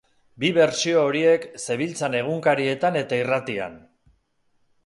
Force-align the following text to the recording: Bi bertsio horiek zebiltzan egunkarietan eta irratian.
Bi 0.43 0.49
bertsio 0.55 1.03
horiek 1.09 1.45
zebiltzan 1.65 2.17
egunkarietan 2.21 3.01
eta 3.05 3.23
irratian. 3.25 3.81